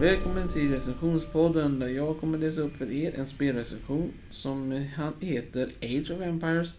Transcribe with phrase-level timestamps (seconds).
[0.00, 5.70] Välkommen till recensionspodden där jag kommer läsa upp för er en spelrecension som han heter
[5.82, 6.74] Age of Empires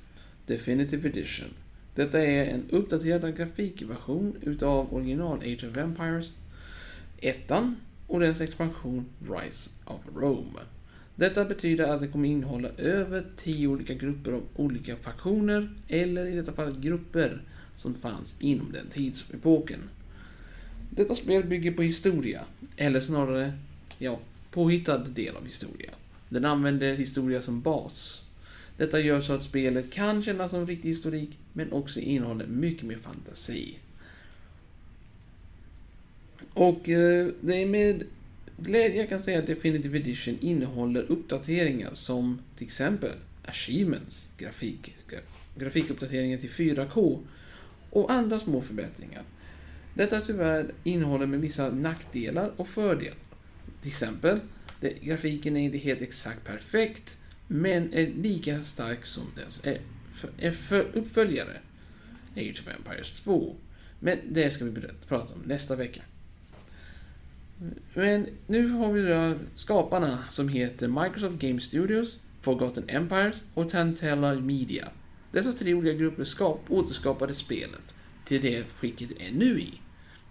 [0.46, 1.48] Definitive Edition.
[1.96, 6.32] Detta är en uppdaterad grafikversion utav original Age of Empires
[7.18, 7.52] 1
[8.08, 10.60] och dess expansion Rise of Rome.
[11.16, 16.36] Detta betyder att det kommer innehålla över 10 olika grupper av olika faktioner, eller i
[16.36, 17.42] detta fallet grupper,
[17.76, 19.80] som fanns inom den tidsepoken.
[20.96, 22.42] Detta spel bygger på historia,
[22.78, 23.54] eller snarare,
[23.98, 24.20] ja,
[24.52, 25.92] påhittad del av historia.
[26.30, 28.26] Den använder historia som bas.
[28.78, 32.98] Detta gör så att spelet kan kännas som riktig historik, men också innehåller mycket mer
[32.98, 33.78] fantasi.
[36.54, 38.04] Och eh, det är med
[38.58, 43.12] glädje jag kan säga att Definitive Edition innehåller uppdateringar som till exempel
[43.46, 44.96] Achievements, grafik,
[45.56, 47.20] grafikuppdateringen till 4K
[47.90, 49.24] och andra små förbättringar.
[49.94, 53.18] Detta tyvärr innehåller med vissa nackdelar och fördelar.
[53.82, 54.40] Till exempel,
[54.80, 57.18] det, grafiken är inte helt exakt perfekt,
[57.48, 59.80] men är lika stark som dess är
[60.38, 61.60] är för uppföljare,
[62.36, 63.56] Age of Empires 2.
[64.00, 66.02] Men det ska vi prata om nästa vecka.
[67.94, 74.34] Men nu har vi då skaparna som heter Microsoft Game Studios, Forgotten Empires och Tantella
[74.34, 74.88] Media.
[75.32, 77.96] Dessa tre olika grupper skap, återskapade spelet
[78.26, 79.81] till det skicket det är nu i,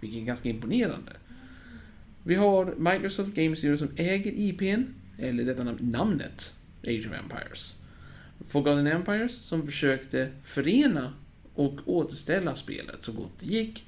[0.01, 1.11] vilket är ganska imponerande.
[2.23, 4.83] Vi har Microsoft Game Studio som äger IPn,
[5.17, 6.55] eller detta namnet,
[6.87, 7.75] Age of Empires.
[8.47, 11.13] Forgotten Empires som försökte förena
[11.53, 13.85] och återställa spelet så gott det gick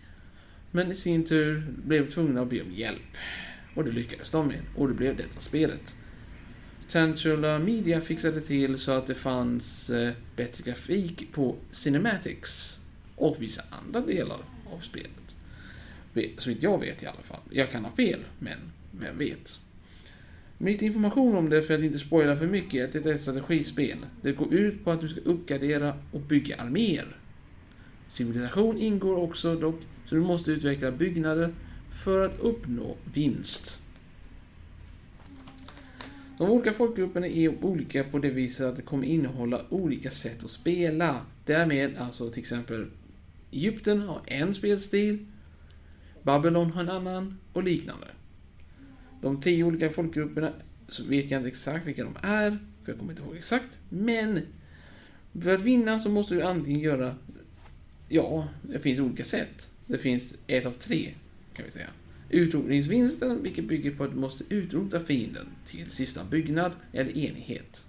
[0.75, 3.17] men i sin tur blev tvungna att be om hjälp.
[3.75, 4.61] Och det lyckades de med.
[4.75, 5.95] Och det blev detta spelet.
[6.89, 12.79] Tantula Media fixade till så att det fanns eh, bättre grafik på Cinematics
[13.15, 14.39] och vissa andra delar
[14.73, 15.22] av spelet.
[16.37, 17.39] Så vitt jag vet i alla fall.
[17.49, 18.57] Jag kan ha fel, men
[18.91, 19.59] vem vet?
[20.57, 23.21] Mitt information om det, för att inte spoila för mycket, är att det är ett
[23.21, 23.97] strategispel.
[24.21, 27.17] Det går ut på att du ska uppgradera och bygga arméer.
[28.07, 31.53] Civilisation ingår också dock, så du måste utveckla byggnader
[32.03, 33.79] för att uppnå vinst.
[36.37, 40.49] De olika folkgrupperna är olika på det viset att det kommer innehålla olika sätt att
[40.49, 41.21] spela.
[41.45, 42.85] Därmed alltså till exempel
[43.51, 45.25] Egypten har en spelstil,
[46.23, 48.07] Babylon har en annan och liknande.
[49.21, 50.53] De tio olika folkgrupperna
[50.87, 52.49] så vet jag inte exakt vilka de är,
[52.83, 53.79] för jag kommer inte ihåg exakt.
[53.89, 54.41] Men
[55.41, 57.15] för att vinna så måste du antingen göra
[58.09, 59.71] Ja, det finns olika sätt.
[59.87, 61.13] Det finns ett av tre,
[61.53, 61.89] kan vi säga.
[62.29, 67.85] Utrotningsvinsten, vilket bygger på att du måste utrota fienden till sista byggnad eller enhet.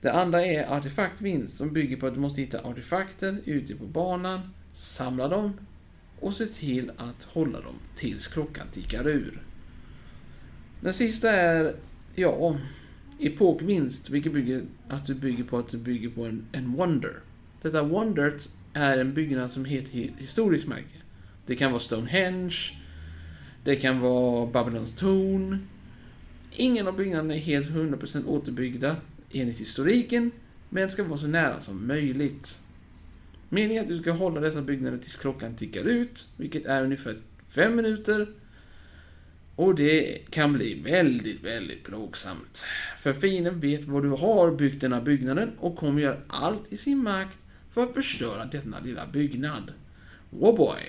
[0.00, 4.40] Det andra är artefaktvinst, som bygger på att du måste hitta artefakter ute på banan,
[4.72, 5.52] samla dem
[6.20, 9.42] och se till att hålla dem tills klockan tickar ur.
[10.80, 11.76] Den sista är,
[12.14, 12.56] ja,
[13.18, 17.20] epokvinst, vilket bygger att du bygger på att du bygger på en, en wonder.
[17.62, 20.96] Detta wondert är en byggnad som heter historiskt märke.
[21.46, 22.56] Det kan vara Stonehenge,
[23.64, 25.68] det kan vara Babylons torn.
[26.52, 28.96] Ingen av byggnaderna är helt 100% återbyggda
[29.32, 30.30] enligt historiken,
[30.68, 32.58] men ska vara så nära som möjligt.
[33.52, 37.16] Meningen är att du ska hålla dessa byggnader tills klockan tickar ut, vilket är ungefär
[37.46, 38.26] 5 minuter.
[39.56, 42.64] Och det kan bli väldigt, väldigt plågsamt.
[42.98, 47.02] För fienden vet vad du har byggt denna byggnaden och kommer göra allt i sin
[47.02, 47.38] makt
[47.70, 49.72] för att förstöra denna lilla byggnad.
[50.30, 50.80] Oh boy.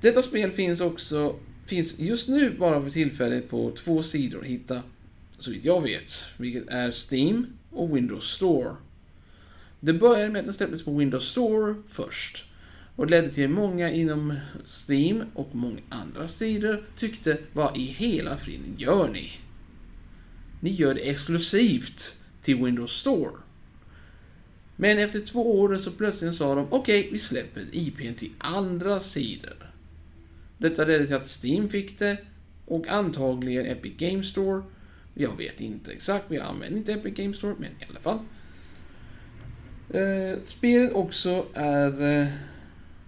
[0.00, 4.82] Detta spel finns också, finns just nu bara för tillfället på två sidor att hitta,
[5.38, 8.76] så vitt jag vet, vilket är Steam och Windows Store.
[9.80, 12.44] Det började med att den släpptes på Windows Store först
[12.96, 14.34] och ledde till många inom
[14.88, 19.30] Steam och många andra sidor tyckte vad i hela friden gör ni?
[20.60, 23.32] Ni gör det exklusivt till Windows Store.
[24.76, 29.00] Men efter två år så plötsligt sa de okej, okay, vi släpper IPn till andra
[29.00, 29.72] sidor.
[30.58, 32.18] Detta ledde till att Steam fick det
[32.66, 34.62] och antagligen Epic Game Store.
[35.20, 38.18] Jag vet inte exakt, vi använder inte Epic Game Store, men i alla fall.
[39.90, 42.28] Eh, spelet också är eh,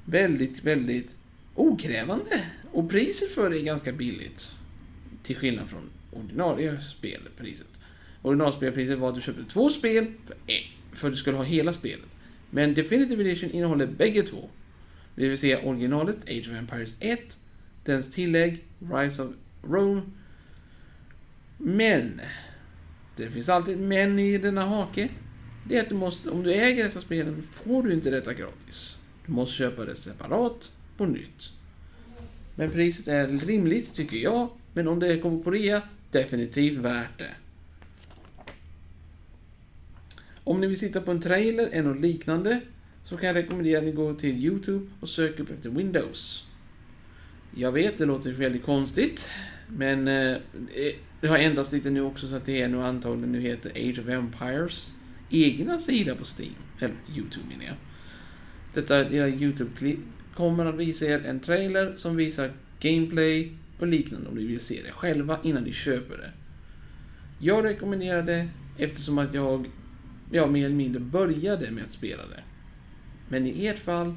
[0.04, 1.16] väldigt, väldigt
[1.54, 4.52] okrävande och priset för det är ganska billigt.
[5.22, 7.80] Till skillnad från ordinarie spelpriset.
[8.22, 10.36] Originalspelpriset var att du köpte två spel för,
[10.92, 12.16] för att du skulle ha hela spelet.
[12.50, 14.48] Men Definitive Edition innehåller bägge två.
[15.14, 17.38] Det vill säga originalet, Age of Empires 1,
[17.84, 19.30] dens tillägg, Rise of
[19.62, 20.02] Rome.
[21.62, 22.20] Men,
[23.16, 25.08] det finns alltid men i denna hake.
[25.68, 28.98] Det är att du måste, om du äger dessa spelen får du inte detta gratis.
[29.26, 31.52] Du måste köpa det separat på nytt.
[32.54, 34.48] Men priset är rimligt, tycker jag.
[34.72, 37.34] Men om det kommer på rea, definitivt värt det.
[40.44, 42.60] Om ni vill sitta på en trailer eller något liknande
[43.04, 46.49] så kan jag rekommendera att ni går till Youtube och söker upp efter Windows.
[47.54, 49.30] Jag vet, det låter väldigt konstigt,
[49.68, 50.36] men eh,
[51.20, 53.98] det har ändrats lite nu också så att det är nu antagligen nu heter Age
[53.98, 54.92] of Empires
[55.30, 57.74] egna sida på Steam, eller Youtube menar jag.
[58.74, 59.98] Detta lilla Youtube-klipp
[60.34, 64.82] kommer att visa er en trailer som visar gameplay och liknande om ni vill se
[64.86, 66.30] det själva innan ni köper det.
[67.38, 68.48] Jag rekommenderar det
[68.78, 69.66] eftersom att jag,
[70.32, 72.42] ja, mer eller mindre började med att spela det.
[73.28, 74.14] Men i ert fall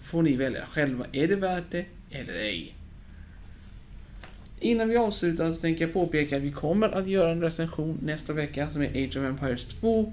[0.00, 2.74] får ni välja själva, är det värt det eller ej?
[4.60, 8.32] Innan vi avslutar så tänker jag påpeka att vi kommer att göra en recension nästa
[8.32, 10.12] vecka som är Age of Empires 2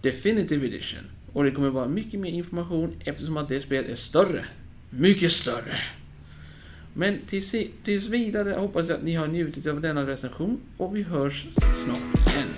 [0.00, 1.04] Definitive Edition.
[1.32, 4.44] Och det kommer vara mycket mer information eftersom att det spelet är större.
[4.90, 5.80] Mycket större.
[6.94, 11.02] Men tills, tills vidare hoppas jag att ni har njutit av denna recension och vi
[11.02, 11.46] hörs
[11.84, 12.48] snart igen.